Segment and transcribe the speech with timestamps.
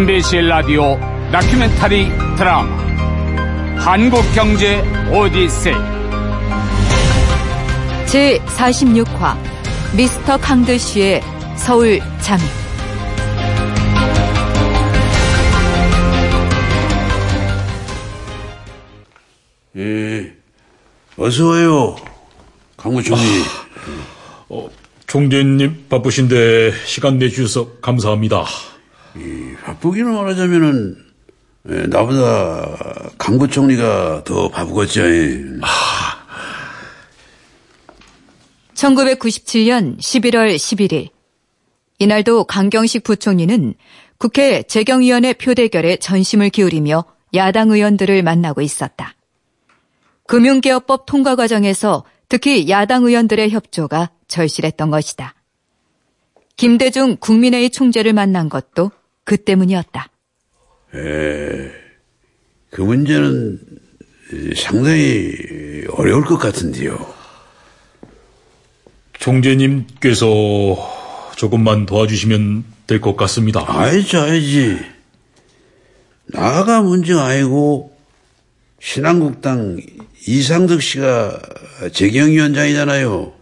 [0.00, 0.98] MBC 라디오
[1.30, 2.08] 다큐멘터리
[2.38, 2.74] 드라마
[3.76, 4.80] 한국경제
[5.12, 5.74] 오디세이
[8.06, 9.36] 제46화
[9.94, 11.20] 미스터 강드쉬의
[11.56, 12.46] 서울 잠입
[19.76, 20.32] 예,
[21.18, 21.96] 어서 와요,
[22.78, 23.22] 강무총리.
[24.48, 24.70] 어,
[25.06, 28.46] 총재님 바쁘신데 시간 내주셔서 감사합니다.
[29.16, 30.96] 이, 바쁘기는 말하자면은
[31.68, 35.02] 예, 나보다 강부총리가 더 바쁘겠죠.
[35.02, 35.44] 예.
[38.74, 41.10] 1997년 11월 11일
[41.98, 43.74] 이날도 강경식 부총리는
[44.16, 47.04] 국회 재경위원회 표대결에 전심을 기울이며
[47.34, 49.14] 야당 의원들을 만나고 있었다.
[50.26, 55.34] 금융개혁법 통과 과정에서 특히 야당 의원들의 협조가 절실했던 것이다.
[56.56, 58.92] 김대중 국민회의 총재를 만난 것도
[59.24, 60.08] 그 때문이었다.
[60.92, 63.60] 그 문제는
[64.56, 65.34] 상당히
[65.92, 67.14] 어려울 것 같은데요.
[69.18, 70.26] 총재님께서
[71.36, 73.64] 조금만 도와주시면 될 것 같습니다.
[73.68, 74.78] 알지, 알지.
[76.26, 77.96] 나가 문제가 아니고
[78.80, 79.80] 신한국당
[80.26, 81.40] 이상득 씨가
[81.92, 83.32] 재경위원장이잖아요.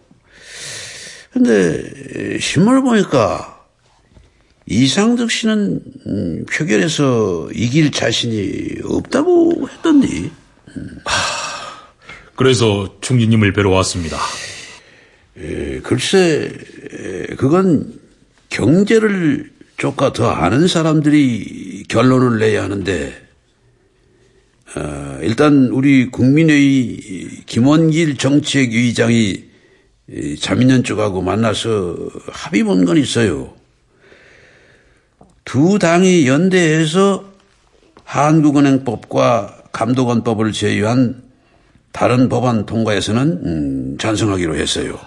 [1.32, 3.57] 근데 신문을 보니까
[4.70, 10.30] 이상득 씨는 음, 표결에서 이길 자신이 없다고 했던데.
[12.36, 14.18] 그래서 총재님을 뵈러 왔습니다.
[15.38, 16.52] 에, 글쎄,
[16.92, 17.94] 에, 그건
[18.50, 23.12] 경제를 조금 더 아는 사람들이 결론을 내야 하는데,
[24.76, 26.98] 어, 일단 우리 국민회의
[27.46, 29.44] 김원길 정책위의장이
[30.10, 31.96] 이 자민련 쪽하고 만나서
[32.30, 33.57] 합의 본 건 있어요.
[35.48, 37.24] 두 당이 연대해서
[38.04, 41.22] 한국은행법과 감독원법을 제외한
[41.90, 45.00] 다른 법안 통과에서는 음, 찬성하기로 했어요.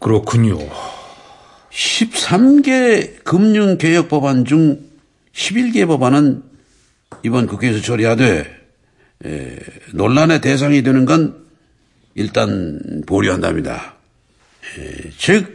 [0.00, 0.58] 그렇군요.
[1.70, 4.80] 13개 금융개혁 법안 중
[5.32, 6.42] 11개 법안은
[7.22, 8.46] 이번 국회에서 처리하되
[9.26, 9.56] 에,
[9.92, 11.46] 논란의 대상이 되는 건
[12.16, 13.94] 일단 보류한답니다.
[14.76, 15.53] 에, 즉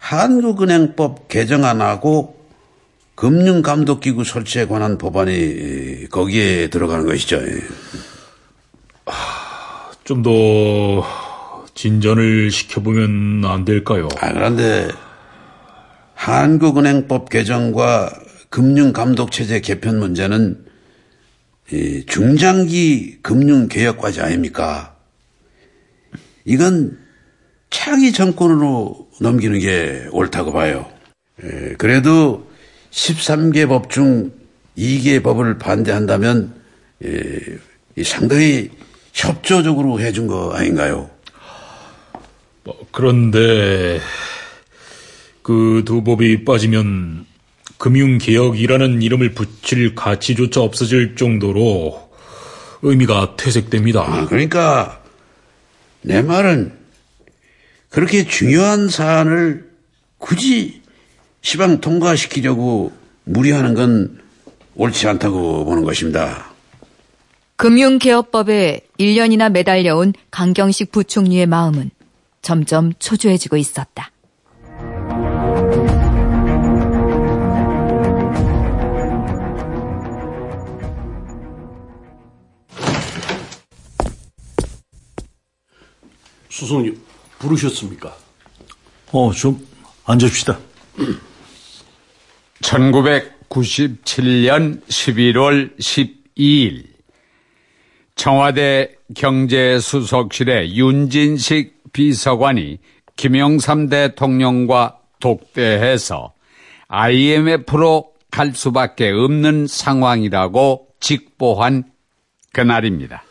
[0.00, 2.40] 한국은행법 개정안하고
[3.14, 7.36] 금융감독기구 설치에 관한 법안이 에, 거기에 들어가는 것이죠.
[7.36, 7.60] 예.
[10.04, 11.04] 좀더
[11.74, 14.08] 진전을 시켜보면 안 될까요?
[14.20, 14.88] 아, 그런데
[16.14, 18.10] 한국은행법 개정과
[18.48, 20.64] 금융감독체제 개편 문제는
[21.72, 24.96] 이 중장기 금융개혁과제 아닙니까?
[26.44, 26.98] 이건
[27.70, 30.86] 차기 정권으로 넘기는 게 옳다고 봐요.
[31.42, 32.48] 에, 그래도
[32.90, 34.32] 13개 법 중
[34.76, 36.54] 2개 법을 반대한다면
[37.04, 37.08] 에,
[37.96, 38.70] 이 상당히
[39.12, 41.10] 협조적으로 해준 거 아닌가요?
[42.64, 44.00] 뭐, 그런데
[45.42, 47.26] 그 두 법이 빠지면
[47.78, 52.10] 금융개혁이라는 이름을 붙일 가치조차 없어질 정도로
[52.82, 54.00] 의미가 퇴색됩니다.
[54.02, 55.02] 아, 그러니까
[56.02, 56.72] 내 말은
[57.90, 59.68] 그렇게 중요한 사안을
[60.18, 60.80] 굳이
[61.42, 62.92] 시방 통과시키려고
[63.24, 64.20] 무리하는 건
[64.76, 66.50] 옳지 않다고 보는 것입니다.
[67.56, 71.90] 금융개혁법에 1년이나 매달려온 강경식 부총리의 마음은
[72.40, 74.10] 점점 초조해지고 있었다.
[86.48, 87.09] 수석님
[87.40, 88.16] 부르셨습니까?
[89.12, 89.66] 어, 좀
[90.04, 90.58] 앉읍시다.
[92.62, 96.86] 1997년 11월 12일
[98.14, 102.78] 청와대 경제수석실의 윤진식 비서관이
[103.16, 106.34] 김영삼 대통령과 독대해서
[106.88, 111.90] IMF로 갈 수밖에 없는 상황이라고 직보한
[112.52, 113.24] 그날입니다.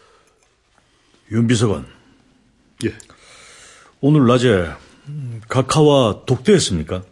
[1.32, 1.86] 윤 비서관,
[2.86, 2.90] 예.
[4.02, 4.70] 오늘 낮에
[5.10, 7.04] 음, 각하와 독대했습니까?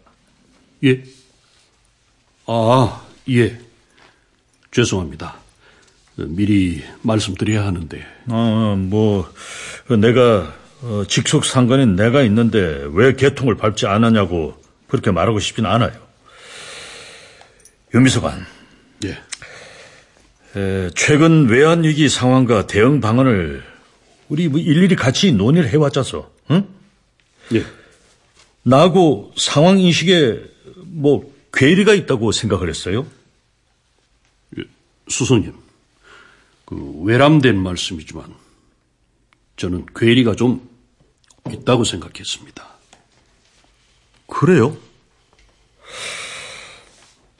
[0.84, 1.02] 예.
[2.46, 3.58] 아, 예.
[4.70, 5.36] 죄송합니다.
[6.18, 8.06] 어, 미리 말씀드려야 하는데.
[8.28, 9.30] 어, 뭐
[9.90, 14.54] 어, 내가 어, 직속 상관인 내가 있는데 왜 개통을 밟지 않았냐고
[14.86, 15.92] 그렇게 말하고 싶진 않아요.
[17.94, 18.46] 윤 비서관,
[19.04, 19.18] 예.
[20.56, 23.62] 에, 최근 외환 위기 상황과 대응 방안을
[24.28, 26.30] 우리 뭐 일일이 같이 논의를 해왔잖소.
[26.50, 26.77] 응?
[27.54, 27.64] 예.
[28.62, 30.42] 나하고 상황 인식에
[30.84, 33.06] 뭐 괴리가 있다고 생각을 했어요?
[35.08, 35.54] 수석님,
[36.66, 38.34] 그 외람된 말씀이지만
[39.56, 40.68] 저는 괴리가 좀
[41.50, 42.66] 있다고 생각했습니다.
[44.26, 44.76] 그래요?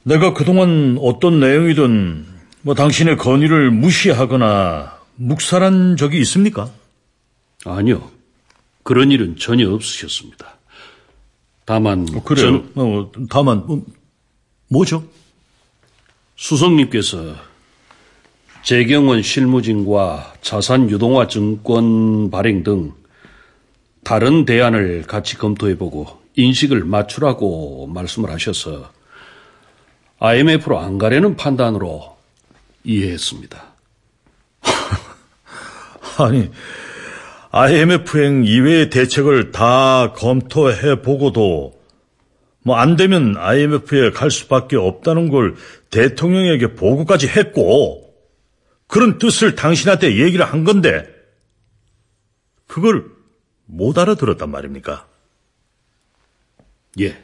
[0.02, 2.26] 내가 그동안 어떤 내용이든
[2.62, 6.70] 뭐 당신의 건의를 무시하거나 묵살한 적이 있습니까?
[7.64, 8.10] 아니요.
[8.88, 10.56] 그런 일은 전혀 없으셨습니다.
[11.67, 12.46] 다만 그래요.
[12.46, 13.85] 저는 어, 다만 뭐,
[14.69, 15.05] 뭐죠?
[16.37, 17.35] 수석님께서
[18.62, 22.94] 재경원 실무진과 자산 유동화 증권 발행 등
[24.05, 26.06] 다른 대안을 같이 검토해보고
[26.37, 28.91] 인식을 맞추라고 말씀을 하셔서
[30.19, 32.17] IMF로 안 가려는 판단으로
[32.84, 33.62] 이해했습니다.
[36.20, 36.50] 아니,
[37.50, 41.79] IMF행 이외의 대책을 다 검토해 보고도
[42.62, 45.56] 뭐 안 되면 IMF에 갈 수밖에 없다는 걸
[45.91, 48.15] 대통령에게 보고까지 했고
[48.87, 51.09] 그런 뜻을 당신한테 얘기를 한 건데
[52.67, 53.11] 그걸
[53.65, 55.06] 못 알아들었단 말입니까?
[57.01, 57.23] 예.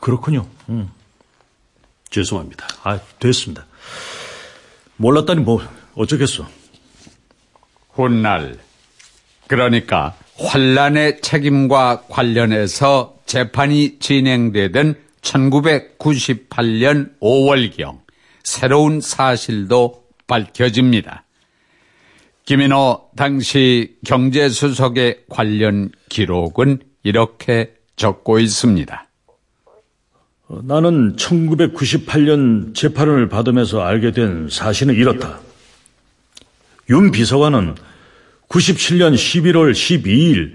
[0.00, 0.48] 그렇군요.
[0.68, 0.90] 음.
[2.10, 2.66] 죄송합니다.
[2.82, 3.66] 아, 됐습니다.
[4.96, 5.60] 몰랐다니 뭐
[5.94, 6.46] 어쩌겠어.
[7.90, 8.58] 훗날
[9.46, 18.00] 그러니까 환란의 책임과 관련해서 재판이 진행되던 1998년 5월경
[18.44, 21.24] 새로운 사실도 밝혀집니다.
[22.44, 29.05] 김인호 당시 경제수석의 관련 기록은 이렇게 적고 있습니다.
[30.48, 35.40] 어, 나는 1998년 재판을 받으면서 알게 된 사실은 이렇다.
[36.88, 37.74] 윤 비서관은
[38.48, 40.52] 97년 11월 12일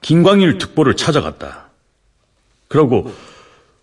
[0.00, 1.68] 김광일 특보를 찾아갔다.
[2.66, 3.12] 그러고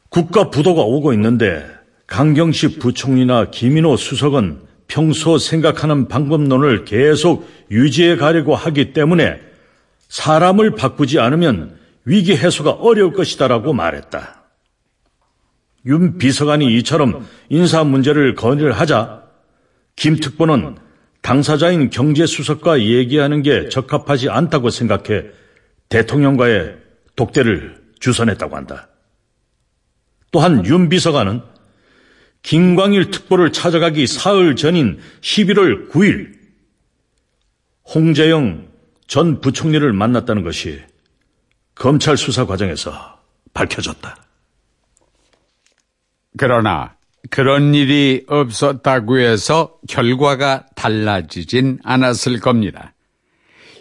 [0.10, 1.66] 국가 부도가 오고 있는데
[2.07, 9.40] 강경식 부총리나 김인호 수석은 평소 생각하는 방법론을 계속 유지해 가려고 하기 때문에
[10.10, 14.44] 사람을 바꾸지 않으면 위기 해소가 어려울 것이다라고 말했다.
[15.86, 19.24] 윤 비서관이 이처럼 인사 문제를 건의를 하자
[19.96, 20.78] 김 특보는
[21.22, 25.26] 당사자인 경제수석과 얘기하는 게 적합하지 않다고 생각해
[25.90, 26.78] 대통령과의
[27.16, 28.90] 독대를 주선했다고 한다.
[30.32, 31.42] 또한 윤 비서관은
[32.42, 36.36] 김광일 특보를 찾아가기 사흘 전인 11월 9일
[37.94, 38.68] 홍재영
[39.08, 40.81] 전 부총리를 만났다는 것이
[41.74, 43.20] 검찰 수사 과정에서
[43.54, 44.25] 밝혀졌다.
[46.38, 46.96] 그러나
[47.30, 52.94] 그런 일이 없었다고 해서 결과가 달라지진 않았을 겁니다.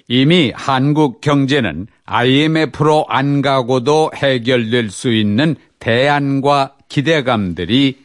[0.08, 7.98] 이미 한국 경제는 IMF로 안 가고도 해결될 수 있는 대안과 기대감들이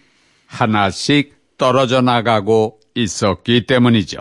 [0.47, 4.19] 하나씩 떨어져 나가고 있었기 때문이죠.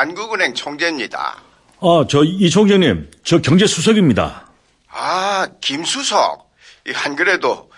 [0.00, 1.42] 한국은행 총재입니다.
[1.82, 4.46] 아, 저 이 총장님, 저 경제수석입니다.
[4.88, 6.50] 아, 김 수석.
[6.88, 7.70] 이안 그래도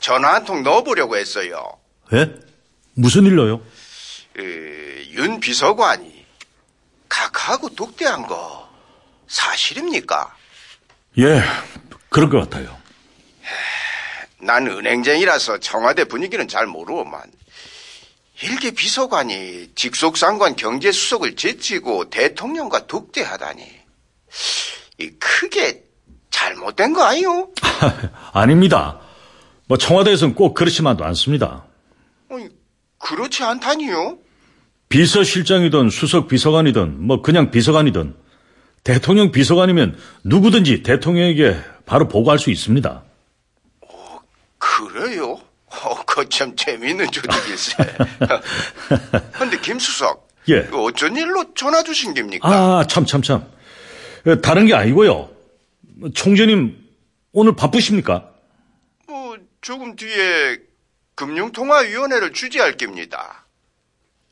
[0.00, 1.70] 전화 한 통 넣어보려고 했어요.
[2.14, 2.32] 예?
[2.94, 3.60] 무슨 일로요?
[4.34, 6.24] 그, 윤 비서관이
[7.08, 8.66] 각하고 독대한 거
[9.28, 10.34] 사실입니까?
[11.18, 11.42] 예,
[12.08, 12.76] 그럴 것 같아요.
[14.40, 17.20] 난 은행쟁이라서 청와대 분위기는 잘 모르고만
[18.42, 23.62] 일개 비서관이 직속상관 경제수석을 제치고 대통령과 독대하다니
[24.98, 25.84] 이 크게
[26.30, 27.48] 잘못된 거 아니요?
[28.32, 29.00] 아닙니다.
[29.66, 31.66] 뭐 청와대에서는 꼭 그렇지만도 않습니다.
[32.30, 32.48] 아니,
[32.98, 34.18] 그렇지 않다니요?
[34.88, 38.14] 비서실장이든 수석 비서관이든 뭐 그냥 비서관이든
[38.84, 43.02] 대통령 비서관이면 누구든지 대통령에게 바로 보고할 수 있습니다.
[44.58, 45.40] 그래요?
[45.82, 47.76] 어, 그참 재미있는 조직일세.
[49.38, 50.68] 근데 김수석, 예.
[50.72, 52.48] 어쩐 일로 전화 주신 겁니까?
[52.48, 53.46] 아, 참, 참, 참.
[54.26, 55.30] 어, 다른 게 아니고요.
[56.14, 56.76] 총재님,
[57.32, 58.30] 오늘 바쁘십니까?
[59.06, 60.58] 뭐 조금 뒤에
[61.14, 63.46] 금융통화위원회를 주재할 겁니다.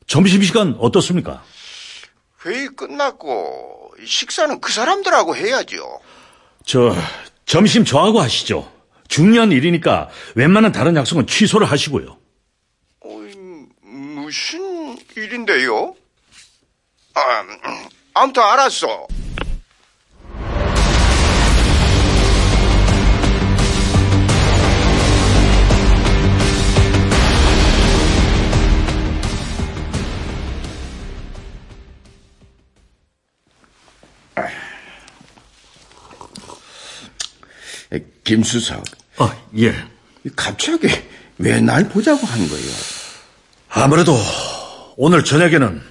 [0.07, 1.43] 점심시간 어떻습니까?
[2.45, 5.99] 회의 끝났고 식사는 그 사람들하고 해야죠.
[6.65, 6.95] 저,
[7.45, 8.71] 점심 저하고 하시죠.
[9.07, 12.17] 중요한 일이니까 웬만한 다른 약속은 취소를 하시고요.
[13.01, 13.09] 어,
[13.81, 15.95] 무슨 일인데요?
[17.13, 17.43] 아,
[18.13, 19.07] 아무튼 알았어.
[38.23, 38.83] 김 수석,
[39.17, 39.73] 아, 예.
[40.35, 40.87] 갑자기
[41.37, 42.71] 왜 날 보자고 한 거예요?
[43.69, 44.15] 아무래도
[44.97, 45.81] 오늘 저녁에는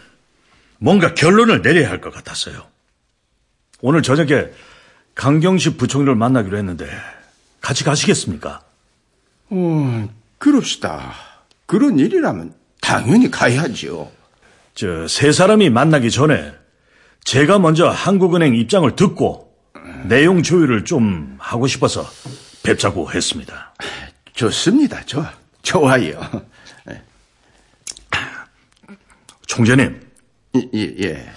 [0.79, 2.67] 뭔가 결론을 내려야 할 것 같았어요.
[3.81, 4.47] 오늘 저녁에
[5.15, 6.87] 강경식 부총리를 만나기로 했는데
[7.61, 8.63] 같이 가시겠습니까?
[9.51, 11.15] 어, 그럽시다.
[11.67, 14.11] 그런 일이라면 당연히 가야지요.
[14.75, 16.53] 저 세 사람이 만나기 전에
[17.25, 19.46] 제가 먼저 한국은행 입장을 듣고
[20.09, 22.09] 내용 조율을 좀 하고 싶어서
[22.63, 23.75] 뵙자고 했습니다.
[24.35, 25.05] 좋습니다.
[25.05, 25.33] 좋아.
[25.63, 26.21] 좋아요.
[29.47, 30.09] 총재님,
[30.75, 31.33] 예, 예.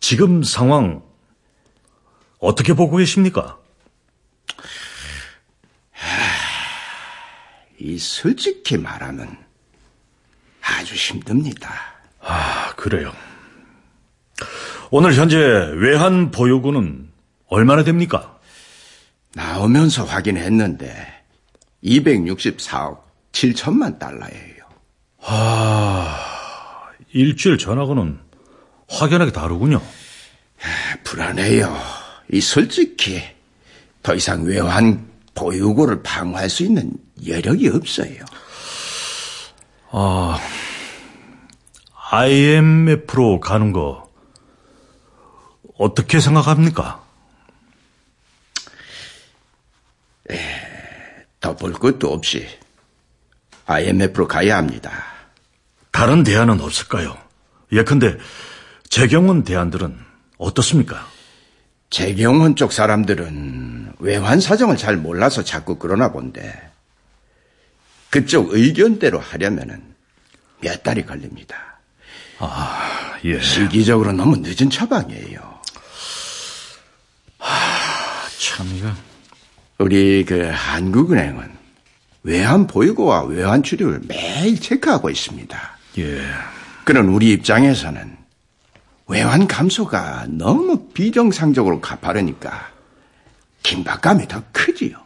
[0.00, 1.02] 지금 상황
[2.38, 3.58] 어떻게 보고 계십니까?
[7.78, 9.36] 이 솔직히 말하면
[10.60, 11.72] 아주 힘듭니다.
[12.20, 13.12] 아, 그래요.
[14.90, 17.10] 오늘 현재 외환 보유고는
[17.48, 18.38] 얼마나 됩니까?
[19.34, 21.06] 나오면서 확인했는데
[21.84, 23.02] 264억
[23.32, 24.56] 7천만 달러예요.
[27.12, 28.18] 일주일 전하고는
[28.88, 29.82] 확연하게 다르군요.
[31.04, 31.76] 불안해요.
[32.32, 33.22] 이 솔직히
[34.02, 36.92] 더 이상 외환 보유고를 방어할 수 있는
[37.26, 38.24] 여력이 없어요.
[42.10, 44.07] IMF로 가는 거
[45.78, 47.04] 어떻게 생각합니까?
[51.40, 52.46] 더볼 것도 없이
[53.66, 54.90] IMF로 가야 합니다.
[55.92, 57.16] 다른 대안은 없을까요?
[57.72, 58.18] 예컨대
[58.88, 59.98] 재경원 대안들은
[60.36, 61.06] 어떻습니까?
[61.90, 66.70] 재경원 쪽 사람들은 외환 사정을 잘 몰라서 자꾸 그러나 본데
[68.10, 69.94] 그쪽 의견대로 하려면은
[70.60, 71.78] 몇 달이 걸립니다.
[73.24, 73.40] 예.
[73.40, 75.47] 시기적으로 너무 늦은 처방이에요.
[77.38, 78.90] 참 이거
[79.78, 81.56] 우리 그 한국은행은
[82.24, 85.78] 외환 보유고와 외환 출입을 매일 체크하고 있습니다.
[85.98, 86.20] 예.
[86.84, 88.16] 그런 우리 입장에서는
[89.06, 92.70] 외환 감소가 너무 비정상적으로 가파르니까
[93.62, 94.96] 긴박감이 더 크지요.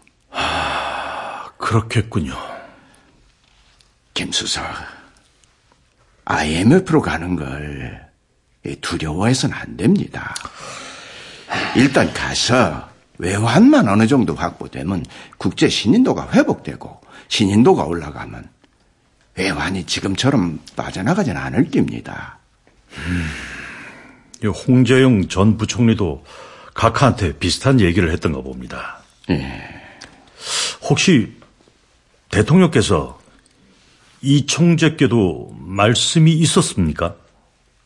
[1.59, 2.35] 그렇겠군요.
[4.15, 4.65] 김수석,
[6.25, 8.11] IMF로 가는 걸
[8.81, 10.35] 두려워해서는 안 됩니다.
[11.77, 15.05] 일단 가서 외환만 어느 정도 확보되면
[15.39, 18.49] 국제 신인도가 회복되고 신인도가 올라가면
[19.37, 22.39] 외환이 지금처럼 빠져나가진 않을 겁니다.
[24.43, 26.25] 이 홍재용 전 부총리도
[26.75, 29.03] 각하한테 비슷한 얘기를 했던가 봅니다.
[29.31, 29.63] 예.
[30.83, 31.33] 혹시
[32.31, 33.21] 대통령께서
[34.21, 37.17] 이 총재께도 말씀이 있었습니까?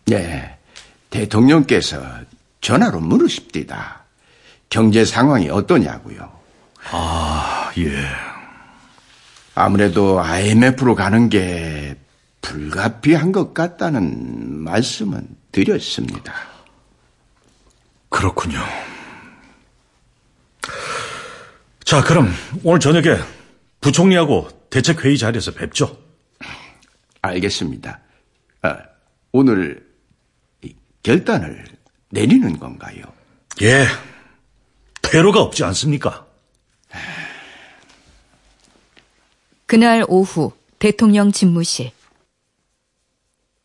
[0.06, 0.56] 네,
[1.10, 2.02] 대통령께서
[2.66, 4.06] 전화로 물으십디다.
[4.70, 6.36] 경제 상황이 어떠냐고요.
[6.90, 7.92] 아, 예.
[9.54, 11.96] 아무래도 IMF로 가는 게
[12.40, 16.34] 불가피한 것 같다는 말씀은 드렸습니다.
[18.08, 18.58] 그렇군요.
[21.84, 22.28] 자, 그럼
[22.64, 23.16] 오늘 저녁에
[23.80, 25.96] 부총리하고 대책회의 자리에서 뵙죠.
[27.22, 28.00] 알겠습니다.
[28.62, 28.78] 아,
[29.30, 29.86] 오늘
[30.64, 31.75] 이 결단을
[32.16, 33.04] 내리는 건가요?
[33.60, 33.84] 예.
[35.02, 36.26] 퇴로가 없지 않습니까?
[39.66, 41.90] 그날 오후 대통령 집무실.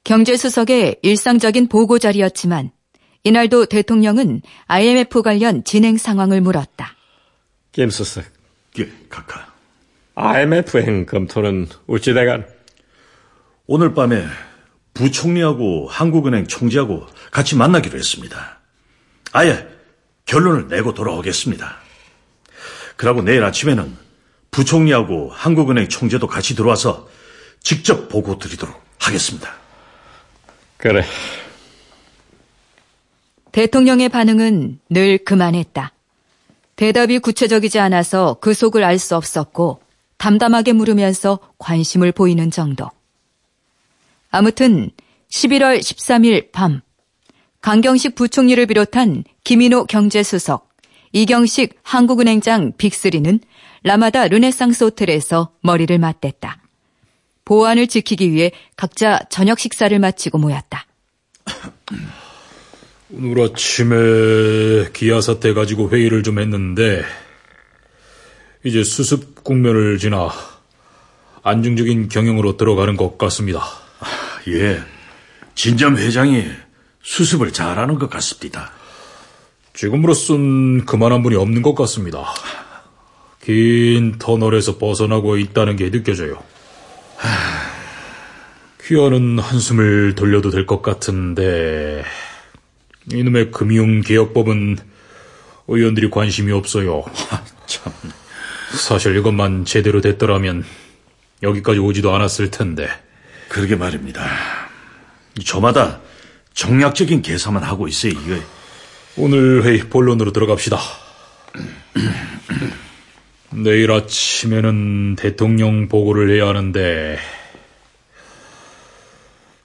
[0.04, 2.72] 경제수석의 일상적인 보고 자리였지만
[3.24, 6.96] 이날도 대통령은 IMF 관련 진행 상황을 물었다.
[7.72, 8.26] 김수석,
[8.80, 9.48] 예, 각하.
[10.16, 12.46] IMF행 검토는 어찌돼간
[13.68, 14.26] 오늘 밤에
[14.94, 18.60] 부총리하고 한국은행 총재하고 같이 만나기로 했습니다.
[19.32, 19.68] 아예
[20.26, 21.78] 결론을 내고 돌아오겠습니다.
[22.96, 23.98] 그리고 내일 아침에는
[24.52, 27.08] 부총리하고 한국은행 총재도 같이 들어와서
[27.62, 29.54] 직접 보고 드리도록 하겠습니다.
[30.78, 31.04] 그래.
[33.52, 35.94] 대통령의 반응은 늘 그만했다.
[36.76, 39.82] 대답이 구체적이지 않아서 그 속을 알 수 없었고
[40.18, 42.90] 담담하게 물으면서 관심을 보이는 정도.
[44.32, 44.90] 아무튼
[45.30, 46.82] 11월 13일 밤
[47.62, 50.70] 강경식 부총리를 비롯한 김인호 경제수석,
[51.12, 53.40] 이경식 한국은행장 빅3는
[53.84, 56.62] 라마다 르네상스 호텔에서 머리를 맞댔다.
[57.46, 60.88] 보안을 지키기 위해 각자 저녁 식사를 마치고 모였다.
[63.14, 67.04] 오늘 아침에 기아 사태 가지고 회의를 좀 했는데
[68.64, 70.30] 이제 수습 국면을 지나
[71.44, 73.81] 안정적인 경영으로 들어가는 것 같습니다.
[74.48, 74.82] 예.
[75.56, 76.46] 진점 회장이
[77.04, 78.72] 수습을 잘하는 것 같습니다.
[79.74, 82.26] 지금으로선 그만한 분이 없는 것 같습니다.
[83.44, 86.44] 긴 터널에서 벗어나고 있다는 게 느껴져요.
[88.84, 92.04] 귀하는 한숨을 돌려도 될 것 같은데
[93.12, 94.78] 이놈의 금융개혁법은
[95.68, 97.04] 의원들이 관심이 없어요.
[97.66, 97.94] 참.
[98.78, 100.66] 사실 이것만 제대로 됐더라면
[101.44, 102.88] 여기까지 오지도 않았을 텐데.
[103.52, 104.26] 그러게 말입니다.
[105.46, 106.00] 저마다
[106.54, 108.42] 정략적인 계산만 하고 있어요, 이거.
[109.18, 110.80] 오늘 회의 본론으로 들어갑시다.
[113.52, 117.20] 내일 아침에는 대통령 보고를 해야 하는데,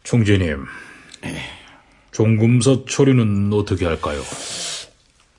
[0.03, 0.67] 총재님,
[2.11, 4.21] 종금서 처리는 어떻게 할까요?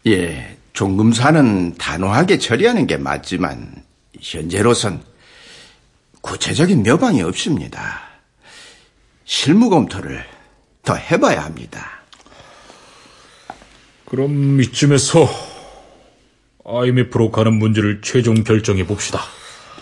[0.08, 3.84] 예, 종금사는 단호하게 처리하는 게 맞지만
[4.22, 5.04] 현재로선
[6.22, 8.07] 구체적인 묘방이 없습니다.
[9.28, 10.26] 실무 검토를
[10.84, 12.02] 더 해봐야 합니다.
[14.06, 15.28] 그럼 이쯤에서
[16.66, 19.20] IMF로 가는 문제를 최종 결정해 봅시다.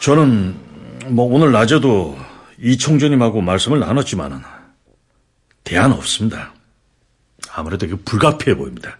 [0.02, 0.56] 저는
[1.10, 2.18] 뭐 오늘 낮에도
[2.58, 4.42] 이 총재님하고 말씀을 나눴지만은
[5.64, 6.52] 대안 없습니다.
[7.52, 8.98] 아무래도 이게 불가피해 보입니다.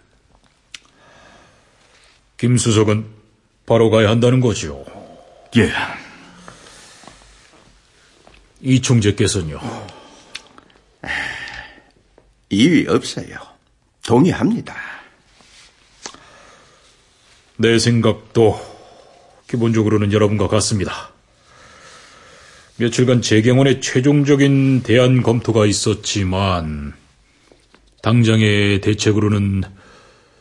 [2.36, 3.04] 김 수석은
[3.66, 4.84] 바로 가야 한다는 거지요.
[5.56, 5.72] 예,
[8.60, 9.95] 이 총재께서는요.
[12.50, 13.36] 이의 없어요.
[14.04, 14.74] 동의합니다.
[17.56, 18.60] 내 생각도
[19.48, 21.10] 기본적으로는 여러분과 같습니다.
[22.76, 26.92] 며칠간 재경원의 최종적인 대안 검토가 있었지만
[28.02, 29.62] 당장의 대책으로는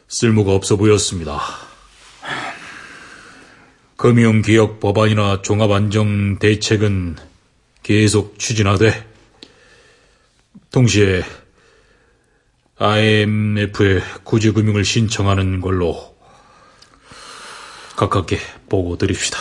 [0.08, 1.42] 쓸모가 없어 보였습니다.
[3.96, 7.16] 금융기억 법안이나 종합안정 대책은
[7.82, 9.15] 계속 추진하되
[10.76, 11.24] 동시에
[12.78, 16.18] IMF에 구제금융을 신청하는 걸로
[17.96, 19.38] 가깝게 보고 드립시다.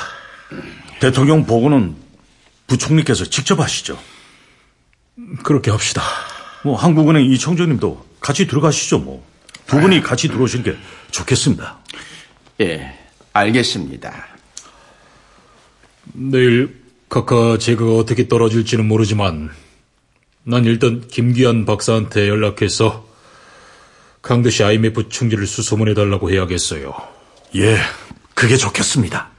[1.00, 1.96] 대통령 보고는
[2.68, 3.98] 부총리께서 직접 하시죠.
[5.42, 6.02] 그렇게 합시다.
[6.62, 9.26] 뭐 한국은행 이 총재님도 같이 들어가시죠, 뭐.
[9.66, 10.76] 두 분이 같이 들어오시는 게
[11.10, 11.80] 좋겠습니다.
[12.60, 12.96] 예,
[13.32, 14.24] 알겠습니다.
[16.12, 19.50] 내일 각하 제가 어떻게 떨어질지는 모르지만
[20.46, 23.06] 난 일단 김기한 박사한테 연락해서
[24.20, 26.94] 강대시 IMF 충지를 수소문해달라고 해야겠어요.
[27.56, 27.76] 예,
[28.34, 29.30] 그게 좋겠습니다.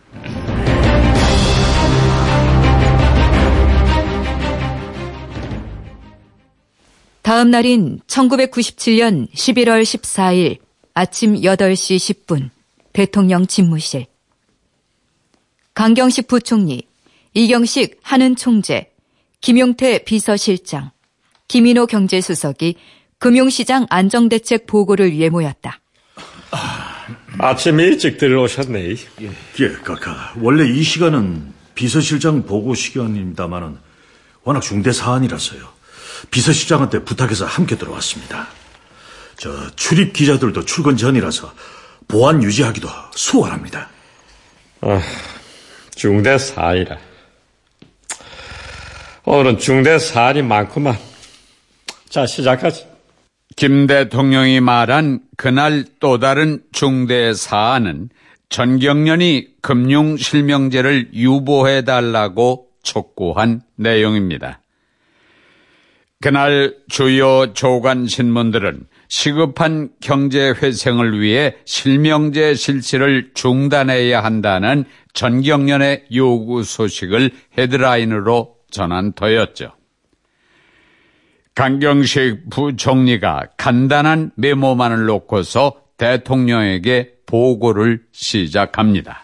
[7.22, 10.58] 다음 날인 1997년 11월 14일
[10.94, 12.50] 아침 8시 10분
[12.94, 14.06] 대통령 집무실.
[15.74, 16.88] 강경식 부총리,
[17.34, 18.92] 이경식 한은 총재,
[19.42, 20.92] 김용태 비서실장,
[21.48, 22.76] 김인호 경제수석이
[23.20, 25.80] 금융시장 안정대책 보고를 위해 모였다.
[27.38, 28.96] 아침 일찍 들어오셨네.
[29.60, 30.34] 예, 각하.
[30.42, 33.78] 원래 이 시간은 비서실장 보고 시간입니다만은
[34.44, 35.76] 워낙 중대 사안이라서요.
[36.32, 38.48] 비서실장한테 부탁해서 함께 들어왔습니다.
[39.38, 41.54] 저 출입 기자들도 출근 전이라서
[42.08, 43.90] 보안 유지하기도 수월합니다.
[44.82, 45.02] 아,
[45.96, 46.98] 중대 사이라.
[49.26, 50.98] 오늘은 중대 사안이 많구만.
[52.16, 52.86] 자, 시작하지.
[53.58, 58.08] 김 대통령이 말한 그날 또 다른 중대 사안은
[58.48, 64.62] 전경련이 금융실명제를 유보해달라고 촉구한 내용입니다.
[66.22, 77.32] 그날 주요 조간 신문들은 시급한 경제 회생을 위해 실명제 실시를 중단해야 한다는 전경련의 요구 소식을
[77.58, 79.74] 헤드라인으로 전한 터였죠.
[81.56, 89.24] 강경식 부총리가 간단한 메모만을 놓고서 대통령에게 보고를 시작합니다.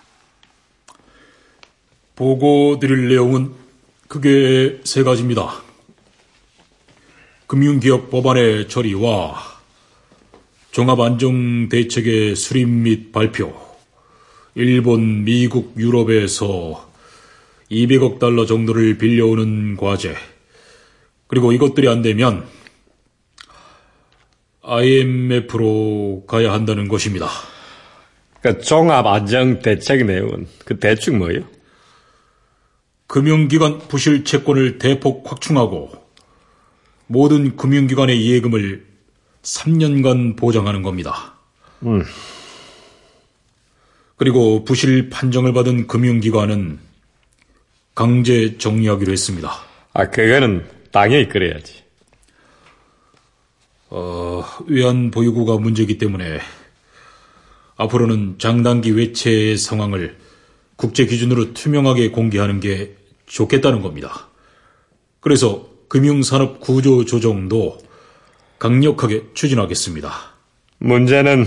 [2.15, 3.52] 보고 드릴 내용은
[4.08, 5.62] 크게 세 가지입니다.
[7.48, 9.36] 금융기업 법안의 처리와
[10.72, 13.54] 종합안정대책의 수립 및 발표,
[14.56, 16.89] 일본, 미국, 유럽에서
[17.70, 20.15] 200억 달러 정도를 빌려오는 과제,
[21.32, 22.46] 그리고 이것들이 안 되면
[24.63, 27.30] IMF로 가야 한다는 것입니다.
[28.41, 31.44] 그 종합 안정 대책 내용은 그 대충 뭐요?
[33.08, 35.94] 금융기관 부실 채권을 대폭 확충하고
[37.08, 38.86] 모든 금융기관의 예금을
[39.41, 41.36] 3년간 보장하는 겁니다.
[41.84, 42.04] 음.
[44.17, 46.80] 그리고 부실 판정을 받은 금융기관은
[47.96, 49.50] 강제 정리하기로 했습니다.
[49.94, 51.84] 아, 그거는 당연히 그래야지.
[53.89, 56.39] 어, 외환 보유고가 문제이기 때문에
[57.75, 60.17] 앞으로는 장단기 외채 상황을
[60.75, 64.30] 국제 기준으로 투명하게 공개하는 게 좋겠다는 겁니다.
[65.19, 67.80] 그래서 금융산업 구조 조정도
[68.60, 70.12] 강력하게 추진하겠습니다.
[70.77, 71.45] 문제는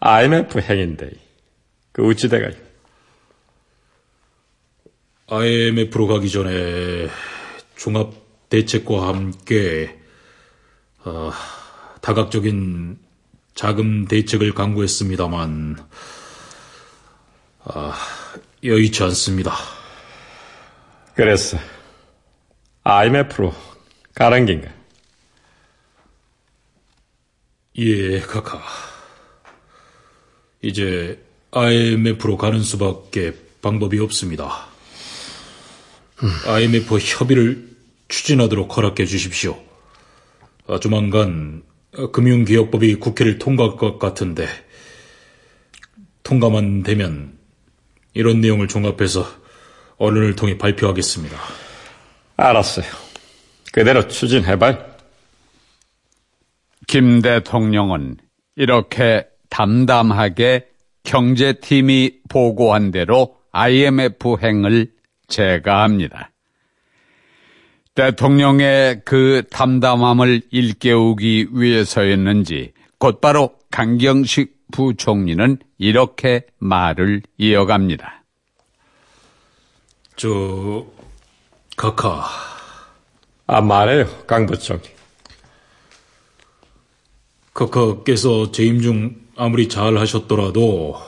[0.00, 1.10] IMF 행인데
[1.92, 2.50] 그 우찌대가
[5.28, 7.08] IMF로 가기 전에
[7.76, 9.98] 종합 대책과 함께
[11.04, 11.30] 어,
[12.00, 12.98] 다각적인
[13.54, 15.76] 자금 대책을 강구했습니다만
[17.64, 17.94] 아,
[18.62, 19.54] 여의치 않습니다.
[21.14, 21.58] 그래서
[22.84, 23.52] IMF로
[24.14, 24.68] 가는 긴가?
[27.78, 28.62] 예, 카카.
[30.62, 34.68] 이제 IMF로 가는 수밖에 방법이 없습니다.
[36.46, 37.75] IMF 협의를
[38.08, 39.58] 추진하도록 허락해 주십시오.
[40.66, 41.62] 아, 조만간
[42.12, 44.46] 금융개혁법이 국회를 통과할 것 같은데
[46.22, 47.38] 통과만 되면
[48.14, 49.24] 이런 내용을 종합해서
[49.98, 51.36] 언론을 통해 발표하겠습니다.
[52.36, 52.86] 알았어요.
[53.72, 54.96] 그대로 추진해봐요.
[56.86, 58.16] 김 대통령은
[58.56, 60.66] 이렇게 담담하게
[61.04, 64.92] 경제팀이 보고한 대로 IMF 행을
[65.28, 66.30] 제가합니다.
[67.96, 78.22] 대통령의 그 담담함을 일깨우기 위해서였는지 곧바로 강경식 부총리는 이렇게 말을 이어갑니다.
[80.16, 80.86] 저,
[81.76, 82.26] 카카.
[83.46, 84.82] 아, 말해요, 강 부총리.
[87.54, 91.00] 카카께서 재임 중 아무리 잘 하셨더라도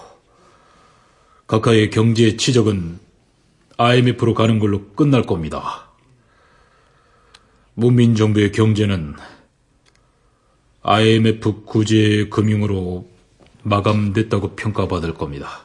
[1.46, 2.98] 카카의 경제 치적은
[3.76, 5.87] IMF로 가는 걸로 끝날 겁니다.
[7.78, 9.14] 문민 정부의 경제는
[10.82, 13.08] IMF 구제 금융으로
[13.62, 15.62] 마감됐다고 평가받을 겁니다.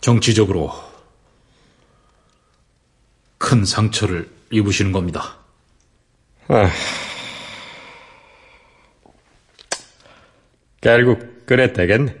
[0.00, 0.70] 정치적으로
[3.36, 5.38] 큰 상처를 입으시는 겁니다.
[6.46, 6.70] 아,
[10.80, 12.14] 결국 그래 되겠네.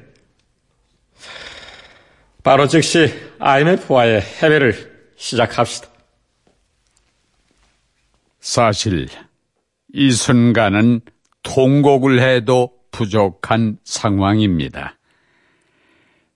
[2.42, 5.91] 바로 즉시 IMF와의 해외를 시작합시다.
[8.42, 9.06] 사실
[9.94, 11.00] 이 순간은
[11.44, 14.98] 통곡을 해도 부족한 상황입니다.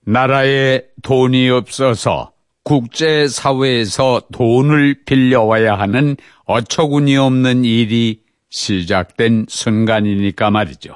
[0.05, 2.31] 나라에 돈이 없어서
[2.63, 6.15] 국제사회에서 돈을 빌려와야 하는
[6.45, 10.95] 어처구니 없는 일이 시작된 순간이니까 말이죠.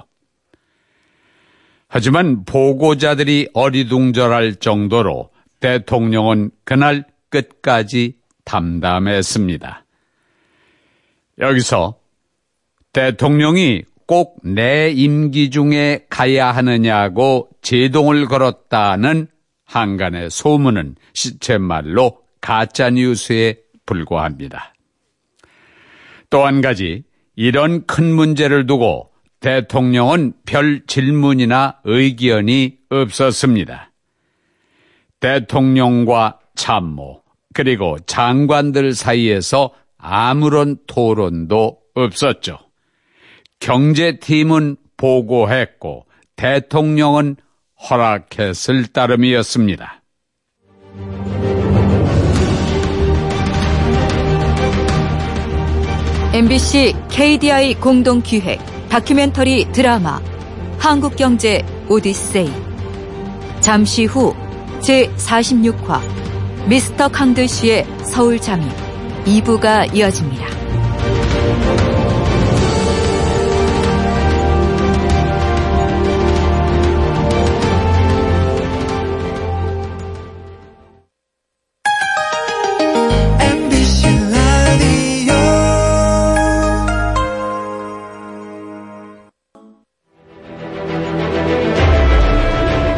[1.89, 9.84] 하지만 보고자들이 어리둥절할 정도로 대통령은 그날 끝까지 담담했습니다.
[11.41, 11.95] 여기서
[12.93, 19.27] 대통령이 꼭 내 임기 중에 가야 하느냐고 제동을 걸었다는
[19.65, 24.73] 한간의 소문은 시쳇말로 가짜뉴스에 불과합니다.
[26.30, 27.04] 또 한 가지,
[27.36, 33.91] 이런 큰 문제를 두고 대통령은 별 질문이나 의견이 없었습니다.
[35.21, 37.21] 대통령과 참모,
[37.54, 42.57] 그리고 장관들 사이에서 아무런 토론도 없었죠.
[43.59, 47.37] 경제팀은 보고했고 대통령은
[47.89, 50.01] 허락했을 따름이었습니다.
[56.33, 58.59] MBC KDI 공동 기획
[58.89, 60.21] 다큐멘터리 드라마
[60.79, 62.49] 한국경제 오디세이
[63.59, 64.33] 잠시 후
[64.79, 65.99] 제46화
[66.67, 68.90] 미스터 강들씨의 서울 잠입
[69.25, 70.45] 2부가 이어집니다.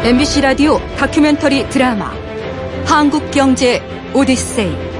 [0.04, 2.12] MBC 라디오 다큐멘터리 드라마
[2.84, 3.82] 한국경제
[4.14, 4.93] 오디세이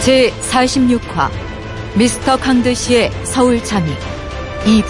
[0.00, 1.30] 제46화
[1.94, 3.94] 미스터 강드시의 서울 잠입
[4.64, 4.86] 2부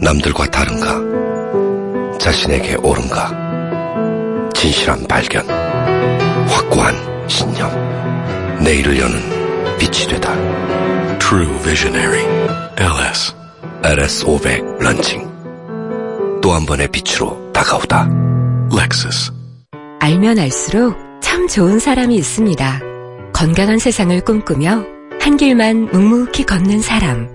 [0.00, 2.18] 남들과 다른가?
[2.18, 3.30] 자신에게 옳은가?
[4.54, 5.44] 진실한 발견,
[6.48, 6.94] 확고한
[7.28, 7.68] 신념,
[8.62, 10.32] 내일을 여는 빛이 되다.
[11.18, 12.24] True Visionary.
[12.78, 13.34] LS.
[13.82, 15.26] LS500 런칭.
[16.40, 18.25] 또 한 번의 빛으로 다가오다.
[18.72, 19.32] Lexus.
[20.00, 22.80] 알면 알수록 참참 좋은 사람이 있습니다.
[23.32, 24.84] 건강한 세상을 꿈꾸며
[25.20, 27.28] 한 길만 묵묵히 걷는 사람.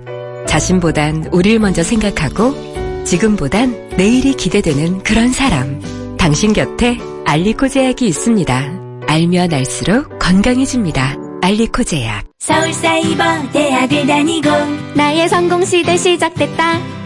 [0.47, 2.53] 자신보단 우릴 먼저 생각하고
[3.05, 5.79] 지금보단 내일이 기대되는 그런 사람.
[6.17, 8.79] 당신 곁에 알리코 제약이 있습니다.
[9.07, 11.15] 알면 알수록 건강해집니다.
[11.41, 12.25] 알리코 제약.
[12.39, 14.49] 서울사이버 대학을 다니고
[14.95, 17.00] 나의 성공 시대 시작됐다.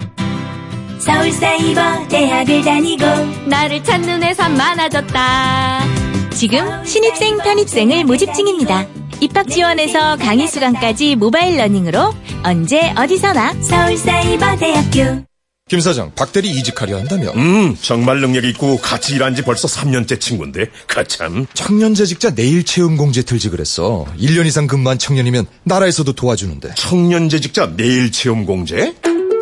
[1.05, 3.05] 서울 사이버 대학을 다니고
[3.47, 5.83] 나를 찾는 회사 많아졌다.
[6.31, 8.87] 지금 신입생 편입생을 모집 중입니다.
[9.21, 12.11] 입학 지원에서 강의 수강까지 모바일 러닝으로
[12.43, 15.23] 언제 어디서나 서울 사이버 대학교
[15.67, 17.31] 김 사장, 박 대리 이직하려 한다며?
[17.35, 21.47] 음, 정말 능력 있고 같이 일한 지 벌써 3년째 친구인데, 가참.
[21.55, 24.05] 청년재직자 내일 채용 공제 틀지 그랬어.
[24.19, 26.75] 1년 이상 근무한 청년이면 나라에서도 도와주는데.
[26.75, 28.93] 청년재직자 내일 채용 공제?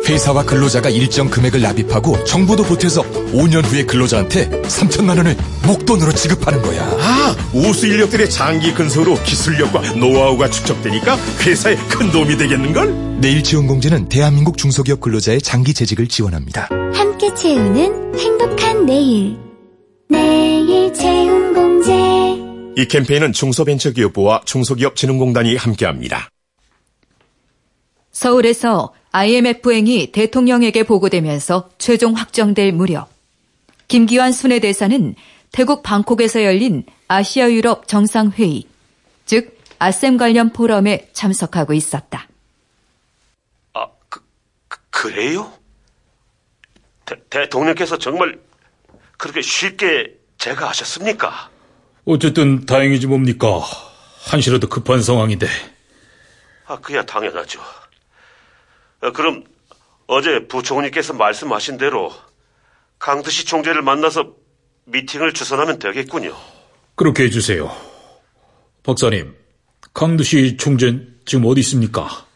[0.06, 5.36] 회사와 근로자가 일정 금액을 납입하고 정부도 보태서 5년 후에 근로자한테 3천만 원을
[5.66, 6.82] 목돈으로 지급하는 거야.
[6.82, 13.20] 아, 우수 인력들의 장기 근속으로 기술력과 노하우가 축적되니까 회사에 큰 도움이 되겠는걸?
[13.20, 16.68] 내일 채용 공제는 대한민국 중소기업 근로자의 장기 재직을 지원합니다.
[16.92, 19.38] 함께 채우는 행복한 내일.
[20.10, 21.92] 내일 채용 공제.
[22.76, 26.28] 이 캠페인은 중소벤처기업부와 중소기업진흥공단이 함께합니다.
[28.12, 33.08] 서울에서 IMF행이 대통령에게 보고되면서 최종 확정될 무렵
[33.86, 35.14] 김기환 순회대사는
[35.52, 38.66] 태국 방콕에서 열린 아시아 유럽 정상회의,
[39.24, 42.26] 즉 아셈 관련 포럼에 참석하고 있었다.
[43.74, 44.20] 아, 그,
[44.90, 45.52] 그, 래요
[47.06, 48.36] 대, 대통령께서 정말
[49.16, 51.50] 그렇게 쉽게 제가 하셨습니까?
[52.04, 53.62] 어쨌든 다행이지 뭡니까.
[54.24, 55.46] 한시라도 급한 상황인데.
[56.66, 57.60] 아, 그야 당연하죠.
[59.04, 59.44] 어, 그럼
[60.06, 62.12] 어제 부총리께서 말씀하신 대로
[62.98, 64.32] 강드시 총재를 만나서
[64.86, 66.34] 미팅을 주선하면 되겠군요.
[66.94, 67.74] 그렇게 해주세요.
[68.82, 69.34] 박사님,
[69.92, 72.26] 강드시 총재 지금 어디 있습니까?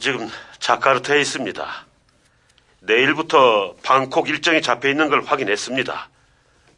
[0.00, 1.86] 지금 자카르타에 있습니다.
[2.80, 6.10] 내일부터 방콕 일정이 잡혀 있는 걸 확인했습니다.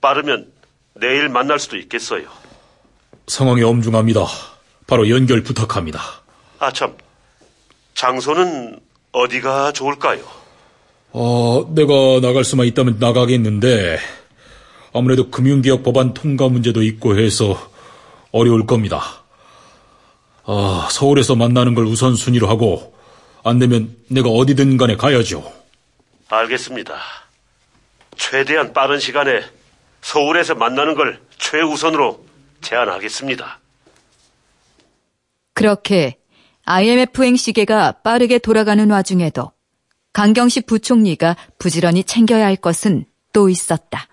[0.00, 0.52] 빠르면
[0.94, 2.28] 내일 만날 수도 있겠어요.
[3.26, 4.26] 상황이 엄중합니다.
[4.86, 6.00] 바로 연결 부탁합니다.
[6.58, 6.96] 아, 참.
[7.94, 8.80] 장소는
[9.12, 10.22] 어디가 좋을까요?
[11.12, 13.98] 어, 내가 나갈 수만 있다면 나가겠는데,
[14.92, 17.70] 아무래도 금융기업 법안 통과 문제도 있고 해서
[18.32, 19.24] 어려울 겁니다.
[20.44, 22.94] 아, 서울에서 만나는 걸 우선순위로 하고,
[23.44, 25.50] 안 되면 내가 어디든 간에 가야죠.
[26.28, 26.96] 알겠습니다.
[28.16, 29.42] 최대한 빠른 시간에
[30.02, 32.24] 서울에서 만나는 걸 최우선으로
[32.60, 33.60] 제안하겠습니다.
[35.54, 36.17] 그렇게
[36.70, 39.52] IMF행 시계가 빠르게 돌아가는 와중에도
[40.12, 44.06] 강경식 부총리가 부지런히 챙겨야 할 것은 또 있었다.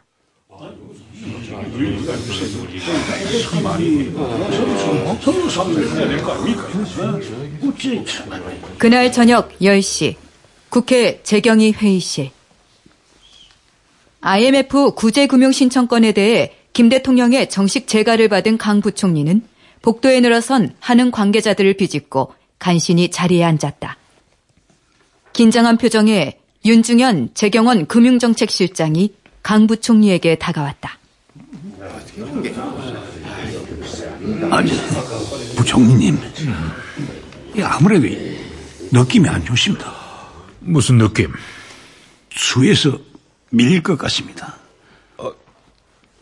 [8.77, 10.15] 그날 저녁 10시
[10.69, 12.31] 국회 재경위 회의실
[14.21, 19.41] IMF 구제금융 신청건에 대해 김 대통령의 정식 재가를 받은 강 부총리는
[19.81, 23.97] 복도에 늘어선 하는 관계자들을 비집고 간신히 자리에 앉았다.
[25.33, 29.13] 긴장한 표정에 윤중현 재경원 금융정책실장이
[29.43, 30.97] 강 부총리에게 다가왔다.
[34.49, 34.71] 아니,
[35.55, 36.17] 부총리님.
[37.63, 38.07] 아무래도
[38.91, 39.93] 느낌이 안 좋습니다.
[40.59, 41.31] 무슨 느낌?
[42.31, 42.97] 수에서
[43.51, 44.57] 밀릴 것 같습니다.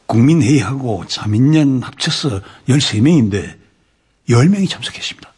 [0.06, 3.58] 국민회의하고 자민련 합쳐서 13명인데
[4.30, 5.33] 10명이 참석했습니다.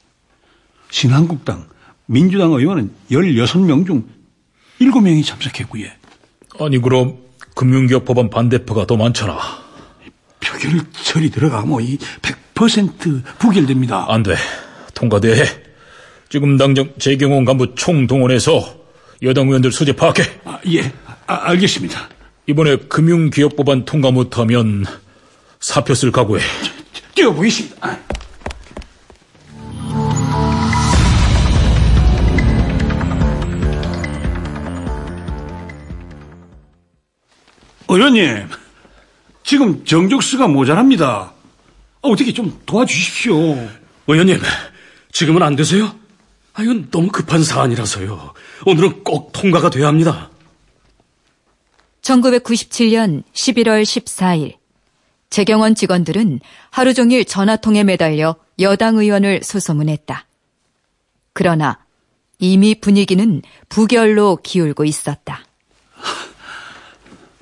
[0.95, 1.67] 신한국당,
[2.05, 4.08] 민주당 의원은 16명 중
[4.79, 5.88] 7명이 참석했고요.
[6.58, 7.17] 아니 그럼
[7.53, 9.38] 금융기업 법안 반대표가 더 많잖아.
[10.39, 14.05] 표결철이 들어가면 이 100% 부결됩니다.
[14.08, 14.36] 안 돼.
[14.93, 15.43] 통과돼.
[16.29, 18.62] 지금 당장 재경원 간부 총동원해서
[19.23, 20.23] 여당 의원들 수재 파악해.
[20.45, 20.93] 아, 예,
[21.27, 22.08] 아, 알겠습니다.
[22.47, 24.86] 이번에 금융기업 법안 통과 못하면
[25.60, 26.41] 사표 쓸 각오해.
[27.15, 27.99] 뛰어보겠습니다.
[37.87, 38.49] 의원님,
[39.43, 41.33] 지금 정족수가 모자랍니다.
[42.01, 43.35] 어떻게 좀 도와주십시오.
[44.07, 44.39] 의원님,
[45.11, 45.95] 지금은 안 되세요?
[46.53, 48.33] 아, 이건 너무 급한 사안이라서요.
[48.65, 50.29] 오늘은 꼭 통과가 돼야 합니다.
[52.01, 54.55] 1997년 11월 14일,
[55.29, 60.25] 재경원 직원들은 하루 종일 전화통에 매달려 여당 의원을 소소문했다.
[61.33, 61.79] 그러나
[62.39, 65.45] 이미 분위기는 부결로 기울고 있었다.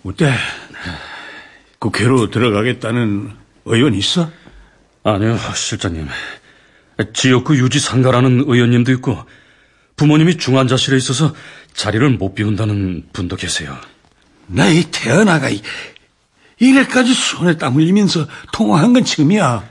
[0.04, 0.34] 어때?
[1.80, 3.32] 국회로 들어가겠다는
[3.66, 4.30] 의원 있어?
[5.04, 6.08] 아니요, 실장님.
[7.14, 9.18] 지역구 유지 상가라는 의원님도 있고
[9.96, 11.34] 부모님이 중환자실에 있어서
[11.74, 13.76] 자리를 못 비운다는 분도 계세요.
[14.48, 15.50] 나 이 태어나가
[16.60, 19.70] 이래까지 손에 땀 흘리면서 통화한 건 처음이야.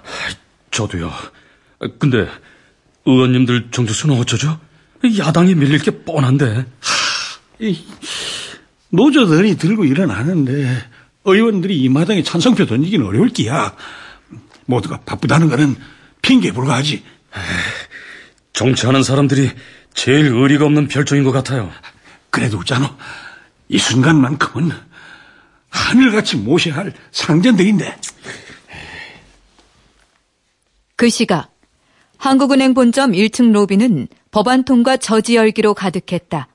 [0.70, 1.12] 저도요.
[1.98, 2.26] 근데
[3.06, 4.58] 의원님들 정조수는 어쩌죠?
[5.18, 6.66] 야당이 밀릴 게 뻔한데.
[7.60, 7.78] 이
[8.92, 10.76] 노조들이 들고 일어나는데
[11.24, 13.74] 의원들이 이 마당에 찬성표 던지기는 어려울 기야.
[14.66, 15.76] 모두가 바쁘다는 거는
[16.20, 17.02] 핑계에 불과하지.
[18.52, 19.50] 정치하는 사람들이
[19.94, 21.70] 제일 의리가 없는 별종인 것 같아요.
[22.30, 22.96] 그래도 있잖아.
[23.68, 24.70] 이 순간만큼은
[25.70, 27.96] 하늘같이 모셔야 할 상전들인데.
[30.96, 31.50] 그 시각
[32.18, 36.46] 한국은행 본점 1층 로비는 법안 통과 저지 열기로 가득했다.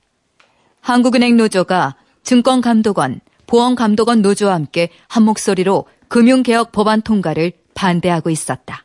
[0.82, 1.95] 한국은행 노조가
[2.28, 8.84] 증권감독원, 보험감독원 노조와 함께 한 목소리로 금융개혁 법안 통과를 반대하고 있었다.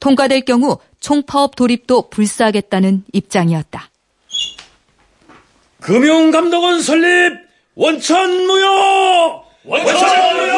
[0.00, 3.90] 통과될 경우 총파업 돌입도 불사하겠다는 입장이었다.
[5.80, 9.44] 금융감독원 설립 원천 무효!
[9.64, 10.52] 원천 무효!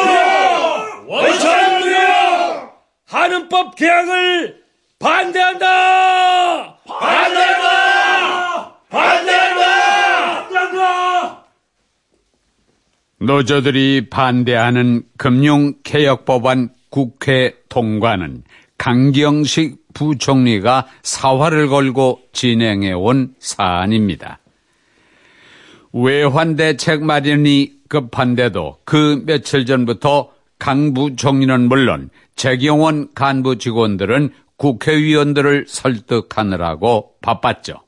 [1.05, 2.69] 원천 무효!
[3.05, 4.63] 하는법 개혁을
[4.97, 6.79] 반대한다!
[6.87, 7.69] 반대한다!
[8.89, 9.59] 반대한다!
[10.49, 11.39] 반대한다!
[13.19, 18.43] 노조들이 반대하는 금융개혁법안 국회 통과는
[18.77, 24.39] 강경식 부총리가 사활을 걸고 진행해온 사안입니다.
[25.91, 37.81] 외환대책 마련이 급한데도 그 며칠 전부터 강 부총리는 물론 재경원 간부 직원들은 국회의원들을 설득하느라고 바빴죠.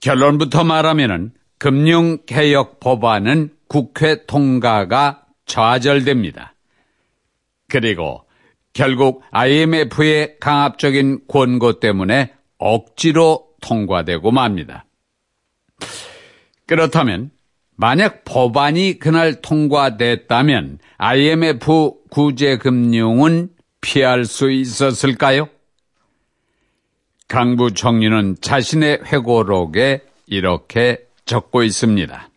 [0.00, 6.54] 결론부터 말하면 금융개혁 법안은 국회 통과가 좌절됩니다.
[7.68, 8.24] 그리고
[8.72, 14.86] 결국 IMF의 강압적인 권고 때문에 억지로 통과되고 맙니다.
[16.66, 17.30] 그렇다면
[17.76, 25.48] 만약 법안이 그날 통과됐다면 IMF 구제금융은 피할 수 있었을까요?
[27.28, 32.29] 강부 총리는 자신의 회고록에 이렇게 적고 있습니다.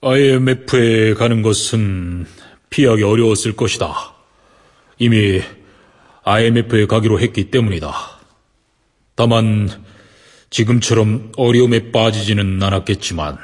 [0.00, 2.24] IMF에 가는 것은
[2.70, 4.14] 피하기 어려웠을 것이다.
[4.98, 5.42] 이미
[6.22, 7.92] IMF에 가기로 했기 때문이다.
[9.16, 9.68] 다만
[10.50, 13.38] 지금처럼 어려움에 빠지지는 않았겠지만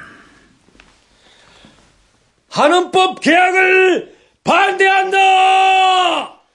[2.51, 4.15] 하는법 계약을
[4.45, 5.19] 반대한다!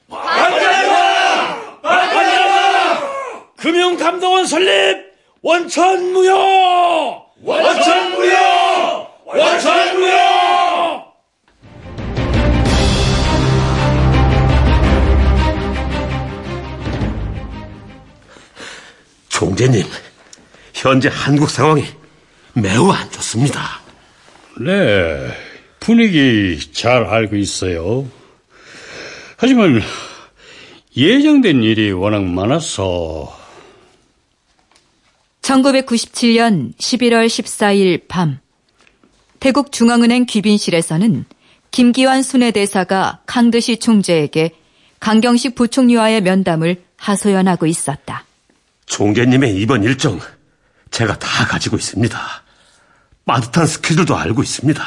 [0.10, 1.82] 반대한다!
[1.82, 3.10] 반대한다!
[3.58, 5.10] 금융감독원 설립
[5.42, 7.26] 원천 무효!
[7.44, 8.69] 원천 무효!
[9.32, 10.10] 원천무효!
[19.30, 19.84] 총재님,
[20.74, 21.84] 현재 한국 상황이
[22.54, 23.82] 매우 안 좋습니다.
[24.60, 25.32] 네,
[25.80, 28.10] 분위기 잘 알고 있어요.
[29.38, 29.80] 하지만
[30.98, 33.38] 예정된 일이 워낙 많아서
[35.44, 38.40] 1997년 11월 14일 밤
[39.40, 41.26] 태국 중앙은행 귀빈실에서는
[41.72, 44.52] 김기환 순회대사가 강드시 총재에게
[45.00, 48.26] 강경식 부총리와의 면담을 하소연하고 있었다.
[48.86, 50.20] 총재님의 이번 일정
[50.92, 52.20] 제가 다 가지고 있습니다.
[53.26, 54.84] 빠듯한 스케줄도 알고 있습니다.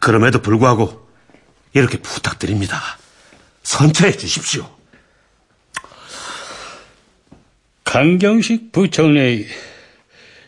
[0.00, 1.06] 그럼에도 불구하고
[1.74, 2.80] 이렇게 부탁드립니다.
[3.62, 4.68] 선처해 주십시오.
[7.84, 9.46] 강경식 부총리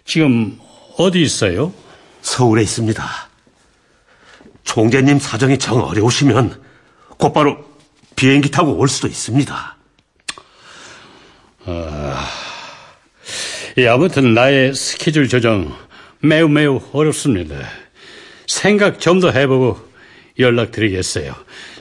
[0.04, 0.58] 지금
[0.96, 1.72] 어디 있어요?
[2.24, 3.04] 서울에 있습니다.
[4.64, 6.60] 총재님 사정이 정 어려우시면
[7.18, 7.58] 곧바로
[8.16, 9.76] 비행기 타고 올 수도 있습니다.
[11.66, 12.28] 아,
[13.78, 15.76] 예, 아무튼 나의 스케줄 조정
[16.20, 17.56] 매우 매우 어렵습니다.
[18.46, 19.78] 생각 좀 더 해보고
[20.38, 21.34] 연락드리겠어요.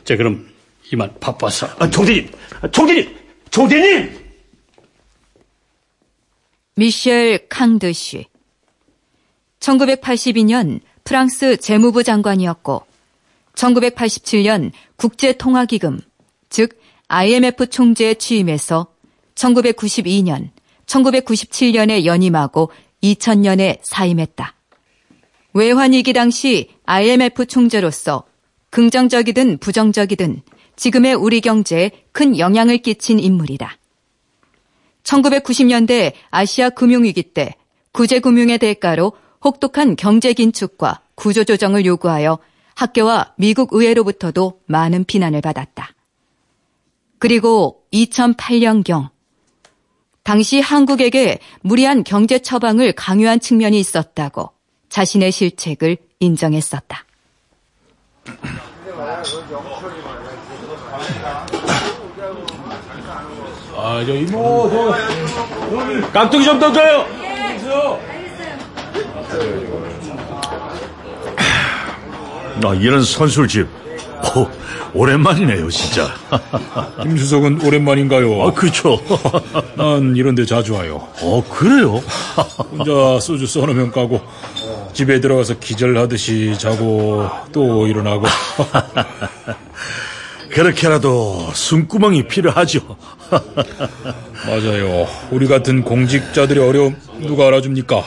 [0.04, 0.50] 자, 그럼
[0.91, 1.68] 이만 바빠서.
[1.80, 2.30] 아, 총재님,
[2.72, 3.16] 총재님,
[3.50, 4.24] 총재님!
[6.76, 8.26] 미셸 캉드쉬.
[9.64, 12.84] 1982년 프랑스 재무부 장관이었고
[13.55, 16.01] 1987년 국제통화기금,
[16.49, 18.88] 즉 IMF 총재에 취임해서
[19.36, 20.49] 1992년,
[20.86, 22.72] 1997년에 연임하고
[23.03, 24.53] 2000년에 사임했다.
[25.53, 28.24] 외환위기 당시 IMF 총재로서
[28.70, 30.41] 긍정적이든 부정적이든
[30.76, 33.78] 지금의 우리 경제에 큰 영향을 끼친 인물이다.
[35.03, 37.55] 1990년대 아시아 금융위기 때
[37.91, 39.14] 구제금융의 대가로
[39.44, 42.39] 혹독한 경제 긴축과 구조조정을 요구하여
[42.76, 45.89] 학교와 미국 의회로부터도 많은 비난을 받았다.
[47.20, 49.10] 그리고 2008년경
[50.24, 54.52] 당시 한국에게 무리한 경제 처방을 강요한 측면이 있었다고
[54.89, 57.06] 자신의 실책을 인정했었다.
[63.76, 64.96] 아, 저 이모, 저,
[65.76, 68.12] 여기 깍두기 좀 떠줘요.
[72.65, 73.67] 아, 이런 선술집.
[74.36, 74.47] 오,
[74.93, 76.13] 오랜만이네요, 진짜.
[77.03, 78.41] 김수석은 오랜만인가요?
[78.43, 78.99] 아, 그렇죠.
[79.75, 81.07] 난 이런 데 자주 와요.
[81.21, 82.01] 어, 그래요?
[82.71, 84.21] 혼자 소주 써놓으면 까고
[84.93, 88.25] 집에 들어가서 기절하듯이 자고 또 일어나고.
[90.51, 92.79] 그렇게라도 숨구멍이 필요하죠.
[94.45, 95.07] 맞아요.
[95.31, 98.03] 우리 같은 공직자들의 어려움 누가 알아줍니까?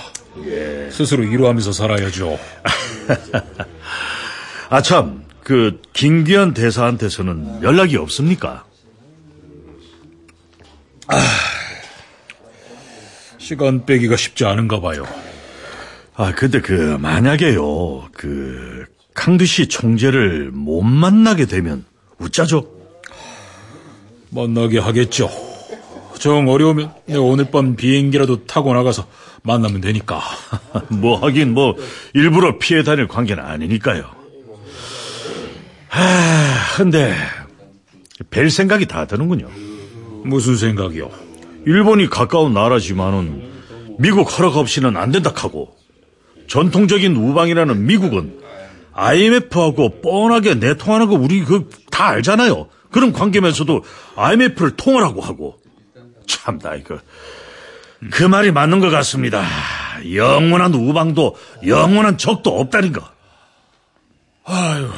[0.91, 2.39] 스스로 위로하면서 살아야죠.
[4.71, 8.65] 아, 참, 그, 김기현 대사한테서는 연락이 없습니까?
[13.39, 15.07] 시간 빼기가 쉽지 않은가 봐요.
[16.17, 21.85] 아, 근데 그, 만약에요, 그, 강두 씨 총재를 못 만나게 되면,
[22.19, 22.69] 웃자죠?
[24.31, 25.31] 만나게 하겠죠.
[26.19, 29.07] 정 어려우면 내가 오늘 밤 비행기라도 타고 나가서
[29.43, 30.21] 만나면 되니까.
[30.89, 31.77] 뭐 하긴 뭐
[32.15, 34.05] 일부러 피해 다닐 관계는 아니니까요.
[35.89, 37.15] 하, 근데
[38.31, 39.49] 뵐 생각이 다 드는군요.
[40.25, 41.11] 무슨 생각이요?
[41.67, 43.51] 일본이 가까운 나라지만은
[43.99, 45.77] 미국 허락 없이는 안 된다 하고
[46.49, 48.41] 전통적인 우방이라는 미국은
[48.93, 52.69] IMF하고 뻔하게 내통하는 거 우리 그 다 알잖아요.
[52.91, 53.83] 그런 관계면서도
[54.17, 55.59] IMF를 통하라고 하고
[56.27, 56.99] 참나 이거
[58.11, 59.45] 그 말이 맞는 것 같습니다.
[60.15, 63.11] 영원한 우방도 영원한 적도 없다는 거.
[64.45, 64.91] 아유,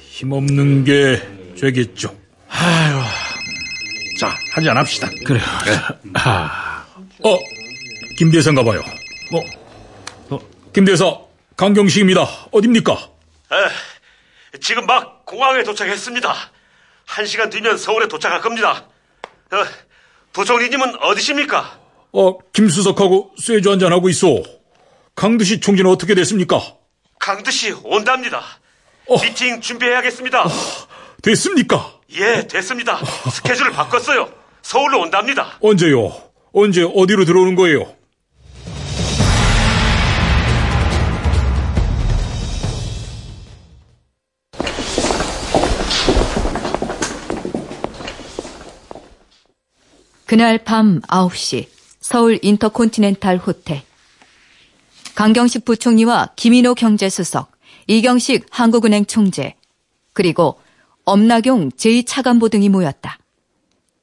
[0.00, 1.20] 힘없는 게
[1.56, 2.16] 죄겠죠.
[2.48, 3.00] 아유,
[4.20, 5.08] 자 한잔 합시다.
[5.26, 5.42] 그래요.
[6.14, 6.84] 아,
[7.24, 7.38] 어,
[8.16, 8.80] 김대사인가 봐요.
[10.30, 10.38] 어,
[10.72, 11.18] 김대사
[11.56, 12.22] 강경식입니다.
[12.52, 12.92] 어딥니까?
[12.92, 16.34] 에, 지금 막 공항에 도착했습니다.
[17.06, 18.84] 한 시간 뒤면 서울에 도착할 겁니다.
[19.52, 19.56] 어,
[20.34, 21.78] 부총리님은 어디십니까?
[22.12, 24.42] 어, 김수석하고 쇠주 한잔 하고 있어.
[25.14, 26.60] 강두시 총재는 어떻게 됐습니까?
[27.20, 28.42] 강두씨 온답니다.
[29.22, 30.44] 미팅 준비해야겠습니다.
[31.22, 32.00] 됐습니까?
[32.16, 32.98] 예, 됐습니다.
[33.30, 34.28] 스케줄을 바꿨어요.
[34.62, 35.56] 서울로 온답니다.
[35.60, 36.12] 언제요?
[36.52, 37.94] 언제 어디로 들어오는 거예요?
[50.34, 51.68] 그날 밤 9시
[52.00, 53.82] 서울 인터콘티넨탈 호텔.
[55.14, 57.52] 강경식 부총리와 김인호 경제수석,
[57.86, 59.54] 이경식 한국은행 총재,
[60.12, 60.60] 그리고
[61.04, 63.16] 엄나경 제2차관보 등이 모였다.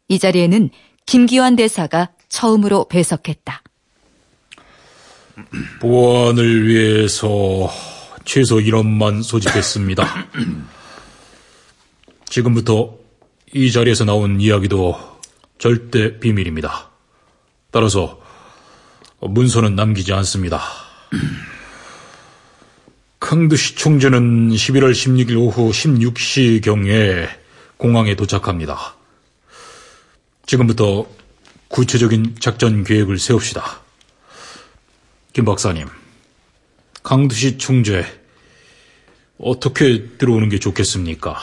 [0.08, 0.70] 이 자리에는
[1.06, 3.62] 김기환 대사가 처음으로 배석했다.
[5.82, 7.70] 보안을 위해서
[8.24, 10.28] 최소 1원만 소집했습니다.
[12.30, 12.96] 지금부터
[13.54, 15.11] 이 자리에서 나온 이야기도
[15.62, 16.90] 절대 비밀입니다.
[17.70, 18.20] 따라서
[19.20, 20.60] 문서는 남기지 않습니다.
[23.22, 27.30] 강두시 총재는 11월 16일 오후 16시경에
[27.78, 28.96] 공항에 도착합니다.
[30.48, 31.06] 지금부터
[31.68, 33.82] 구체적인 작전 계획을 세웁시다.
[35.34, 35.88] 김 박사님,
[37.04, 38.04] 강두 시 총재
[39.38, 41.38] 어떻게 들어오는 게 좋겠습니까?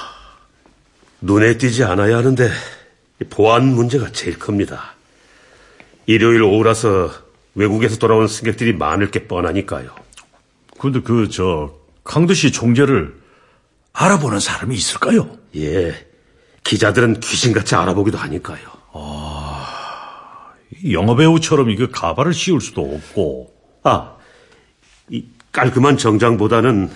[1.21, 2.51] 눈에 띄지 않아야 하는데
[3.25, 4.95] 보안 문제가 제일 큽니다.
[6.07, 7.11] 일요일 오후라서
[7.55, 9.95] 외국에서 돌아온 승객들이 많을 게 뻔하니까요.
[10.79, 13.15] 근데 그, 저, 강두씨 총재를
[13.93, 15.37] 알아보는 사람이 있을까요?
[15.57, 16.07] 예.
[16.63, 18.61] 기자들은 귀신같이 알아보기도 하니까요.
[18.93, 20.53] 아,
[20.89, 23.53] 영화배우처럼 이거 가발을 씌울 수도 없고.
[23.83, 24.17] 아,
[25.11, 26.91] 이 깔끔한 정장보다는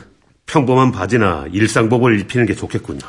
[0.47, 3.01] 평범한 바지나 일상복을 입히는 게 좋겠군요.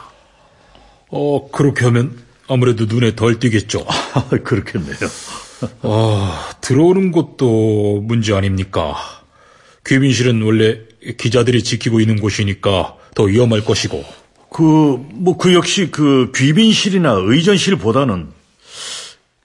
[1.10, 3.86] 어, 그렇게 하면 아무래도 눈에 덜 띄겠죠.
[4.44, 4.96] 그렇겠네요.
[5.82, 8.96] 아, 들어오는 것도 문제 아닙니까?
[9.86, 10.80] 귀빈실은 원래
[11.18, 14.04] 기자들이 지키고 있는 곳이니까 더 위험할 것이고.
[14.50, 14.62] 그,
[15.14, 18.28] 뭐, 그 역시 그 귀빈실이나 의전실보다는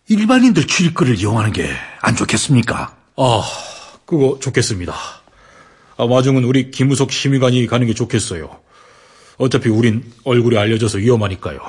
[0.09, 1.69] 일반인들 출입구를 이용하는 게
[2.01, 2.97] 안 좋겠습니까?
[3.17, 3.43] 아,
[4.07, 4.95] 그거 좋겠습니다.
[5.97, 8.57] 아, 마중은 우리 김우석 심의관이 가는 게 좋겠어요.
[9.37, 11.61] 어차피 우린 얼굴이 알려져서 위험하니까요.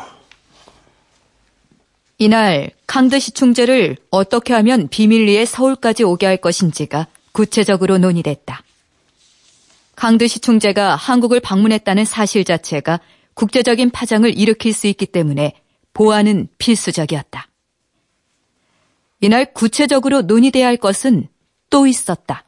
[2.22, 8.62] 이날 강드시 총재를 어떻게 하면 비밀리에 서울까지 오게 할 것인지가 구체적으로 논의됐다.
[9.96, 13.00] 강드시 총재가 한국을 방문했다는 사실 자체가
[13.36, 15.62] 국제적인 파장을 일으킬 수 있기 때문에
[15.94, 17.48] 보안은 필수적이었다.
[19.22, 21.28] 이날 구체적으로 논의돼야 할 것은
[21.70, 22.44] 또 있었다.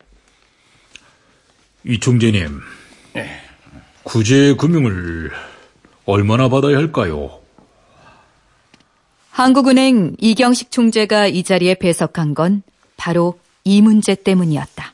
[1.85, 2.59] 이 총재님,
[4.03, 5.31] 구제 금융을
[6.05, 7.40] 얼마나 받아야 할까요?
[9.31, 12.63] 한국은행 이경식 총재가 이 자리에 배석한 건
[12.97, 14.93] 바로 이 문제 때문이었다.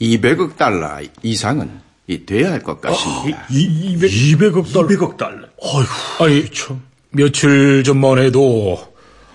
[0.00, 1.70] 200억 달러 이상은
[2.06, 3.46] 이 돼야 할 것 같습니다.
[3.50, 4.86] 200, 200 억 달러.
[4.86, 5.48] 200억 달러.
[5.58, 6.80] 어휴, 아니, 참.
[7.10, 8.78] 며칠 전만 해도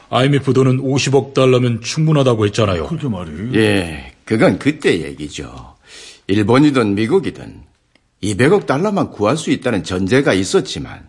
[0.10, 2.88] IMF 돈은 50억 달러면 충분하다고 했잖아요.
[2.88, 3.54] 그게 말이에요.
[3.56, 5.76] 예, 그건 그때 얘기죠.
[6.28, 7.62] 일본이든 미국이든
[8.22, 11.02] 200억 달러만 구할 수 있다는 전제가 있었지만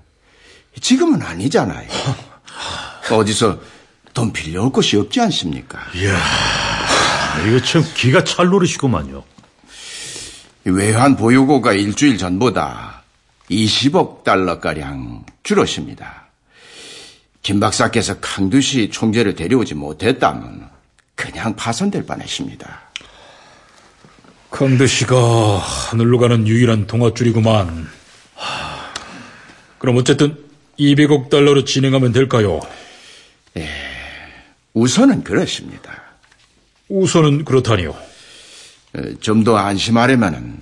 [0.80, 1.88] 지금은 아니잖아요.
[3.10, 3.58] 어디서
[4.12, 5.78] 돈 빌려올 곳이 없지 않습니까?
[5.94, 6.18] 이야,
[7.46, 9.24] 이거 참 기가 찰 노릇이구만요.
[10.64, 13.02] 외환 보유고가 일주일 전보다
[13.50, 16.28] 20억 달러가량 줄었습니다.
[17.42, 20.70] 김 박사께서 강두시 총재를 데려오지 못했다면
[21.14, 22.80] 그냥 파산될 뻔했습니다.
[24.50, 27.88] 강대 씨가 하늘로 가는 유일한 동아줄이구만.
[29.78, 30.43] 그럼 어쨌든
[30.78, 32.60] 200억 달러로 진행하면 될까요?
[33.56, 33.68] 예,
[34.74, 36.02] 우선은 그렇습니다.
[36.88, 37.94] 우선은 그렇다니요.
[39.20, 40.58] 좀 더 안심하려면은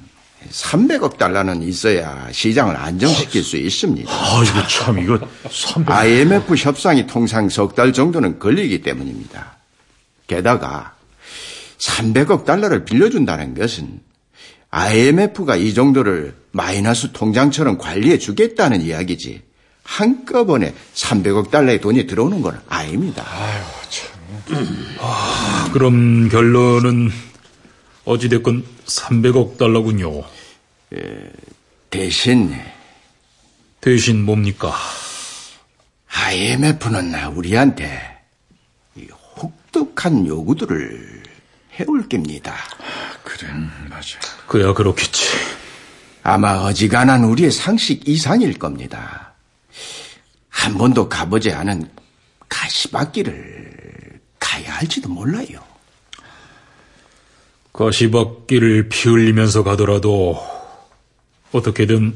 [0.51, 4.11] 300억 달러는 있어야 시장을 안정시킬 수 있습니다.
[4.13, 5.91] 아, 이거 참, 이거 300억.
[5.91, 9.57] IMF 협상이 통상 석 달 정도는 걸리기 때문입니다.
[10.27, 10.95] 게다가
[11.79, 14.01] 300억 달러를 빌려준다는 것은
[14.71, 19.43] IMF가 이 정도를 마이너스 통장처럼 관리해 주겠다는 이야기지.
[19.83, 23.25] 한꺼번에 300억 달러의 돈이 들어오는 건 아닙니다.
[23.29, 24.97] 아유, 참.
[25.01, 27.11] 아, 그럼 결론은
[28.05, 30.23] 어찌됐건 300억 달러군요.
[30.95, 31.33] 예,
[31.91, 32.55] 대신
[33.81, 34.75] 대신 뭡니까?
[36.09, 38.13] IMF는 우리한테
[39.37, 41.23] 혹독한 요구들을
[41.81, 42.55] 해올 겁니다.
[43.25, 43.49] 그래,
[43.89, 44.19] 맞아.
[44.47, 45.27] 그야 그렇겠지.
[46.23, 49.32] 아마 어지간한 우리의 상식 이상일 겁니다.
[50.63, 51.91] 한 번도 가보지 않은
[52.49, 55.59] 가시밭길을 가야 할지도 몰라요.
[57.73, 60.41] 가시밭길을 피 흘리면서 가더라도
[61.51, 62.15] 어떻게든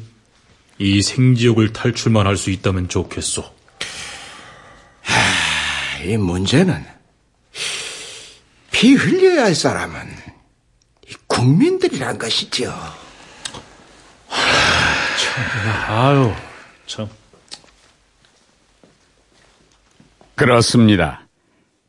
[0.78, 3.42] 이 생지옥을 탈출만 할 수 있다면 좋겠소.
[5.02, 6.86] 하, 이 문제는
[8.70, 10.08] 피 흘려야 할 사람은
[11.26, 12.72] 국민들이란 것이죠.
[15.88, 16.32] 아유,
[16.86, 17.08] 참.
[20.36, 21.26] 그렇습니다.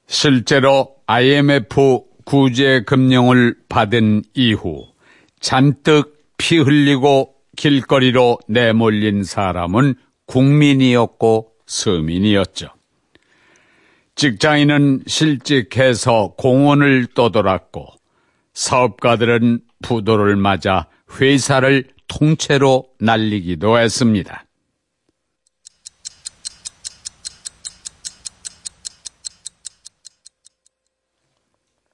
[0.08, 4.88] 실제로 IMF 구제 금융을 받은 이후
[5.40, 9.96] 잔뜩 피 흘리고 길거리로 내몰린 사람은
[10.26, 12.68] 국민이었고 서민이었죠.
[14.16, 17.88] 직장인은 실직해서 공원을 떠돌았고
[18.54, 20.88] 사업가들은 부도를 맞아
[21.20, 24.47] 회사를 통째로 날리기도 했습니다.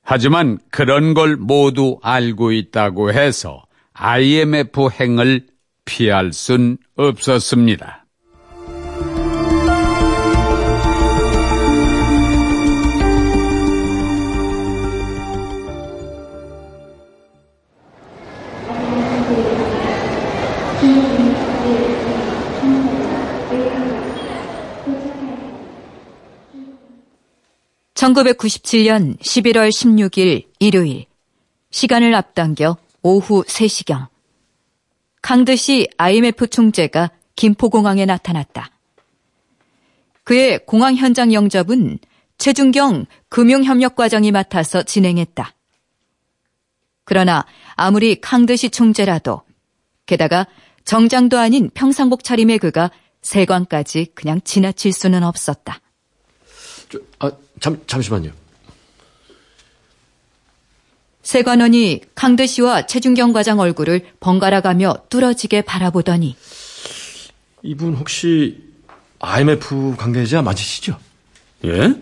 [0.03, 5.47] 하지만 그런 걸 모두 알고 있다고 해서 IMF 행을
[5.85, 8.02] 피할 순 없었습니다.
[28.03, 31.05] (1997년 11월 16일) 일요일
[31.71, 34.07] 시간을 앞당겨 오후 3시경
[35.21, 38.71] 강드시 IMF 총재가 김포공항에 나타났다.
[40.25, 41.97] 그의 공항 현장 영접은
[42.37, 45.53] 최준경 금융협력과장이 맡아서 진행했다.
[47.05, 47.45] 그러나
[47.75, 49.43] 아무리 강드시 총재라도
[50.07, 50.45] 게다가
[50.83, 52.91] 정장도 아닌 평상복 차림의 그가
[53.21, 55.79] 세관까지 그냥 지나칠 수는 없었다.
[56.89, 57.31] 저, 아,
[57.63, 58.29] 잠, 잠시만요.
[61.21, 66.35] 세관원이 강대 씨와 최준경 과장 얼굴을 번갈아 가며 뚫어지게 바라보더니
[67.61, 68.61] 이분 혹시
[69.19, 70.99] IMF 관계자 맞으시죠?
[71.63, 71.95] 예?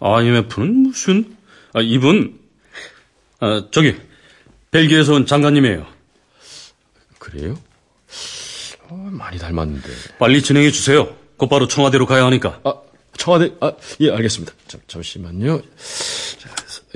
[0.00, 1.36] IMF는 무슨?
[1.72, 2.40] 아, 이분
[3.38, 3.94] 아, 저기
[4.72, 5.86] 벨기에에서 온 장관님이에요.
[7.20, 7.56] 그래요?
[8.88, 9.88] 어, 많이 닮았는데.
[10.18, 11.16] 빨리 진행해 주세요.
[11.36, 12.58] 곧바로 청와대로 가야 하니까.
[12.64, 12.74] 아,
[13.20, 14.52] 청와대, 아, 예, 알겠습니다.
[14.66, 15.60] 잠, 잠시만요.
[15.60, 15.66] 자,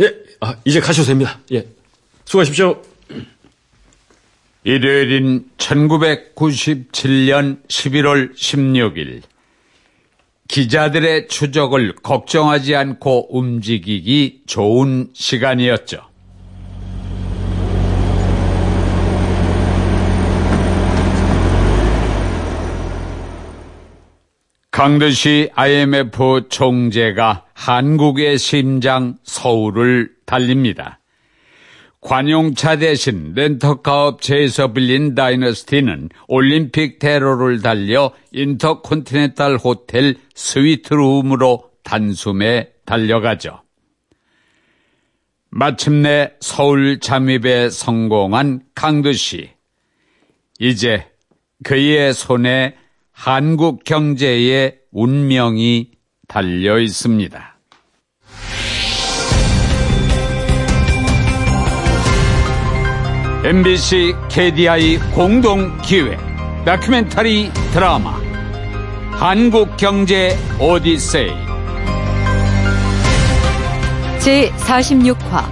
[0.01, 1.39] 예, 아, 이제 가셔도 됩니다.
[1.53, 1.69] 예.
[2.25, 2.83] 수고하십시오.
[4.65, 9.21] 일요일인 1997년 11월 16일
[10.49, 16.09] 기자들의 추적을 걱정하지 않고 움직이기 좋은 시간이었죠.
[24.75, 30.99] 강두시 IMF 총재가 한국의 심장 서울을 달립니다.
[32.01, 43.63] 관용차 대신 렌터카 업체에서 빌린 다이너스티는 올림픽 대로를 달려 인터컨티넨탈 호텔 스위트룸으로 단숨에 달려가죠.
[45.51, 49.51] 마침내 서울 잠입에 성공한 강두 씨.
[50.59, 51.07] 이제
[51.63, 52.75] 그의 손에
[53.15, 55.93] 한국 경제의 운명이
[56.29, 57.55] 달려 있습니다.
[63.45, 66.19] MBC KDI 공동 기획
[66.65, 68.21] 다큐멘터리 드라마
[69.13, 71.31] 한국 경제 오디세이.
[74.19, 75.45] 제 46화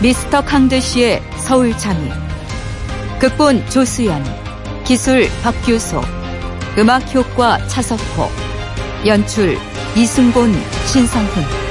[0.00, 2.12] 미스터 강드시의 서울 잠입
[3.18, 4.22] 극본 조수연
[4.84, 6.19] 기술 박규소
[6.78, 8.30] 음악 효과 차석호
[9.06, 9.58] 연출
[9.96, 10.54] 이승곤
[10.86, 11.69] 신성훈